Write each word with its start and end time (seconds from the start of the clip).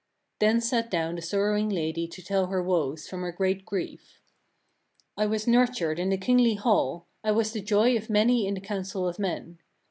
14. 0.39 0.55
Then 0.55 0.61
sat 0.61 0.89
down 0.89 1.13
the 1.13 1.21
sorrowing 1.21 1.69
lady 1.69 2.07
to 2.07 2.23
tell 2.23 2.47
her 2.47 2.63
woes, 2.63 3.07
from 3.07 3.21
her 3.21 3.31
great 3.31 3.63
grief: 3.67 4.19
15. 5.09 5.09
"I 5.15 5.25
was 5.27 5.45
nurtured 5.45 5.99
in 5.99 6.09
the 6.09 6.17
kingly 6.17 6.55
hall, 6.55 7.05
I 7.23 7.29
was 7.31 7.51
the 7.51 7.61
joy 7.61 7.95
of 7.95 8.09
many 8.09 8.47
in 8.47 8.55
the 8.55 8.61
council 8.61 9.07
of 9.07 9.19
men. 9.19 9.59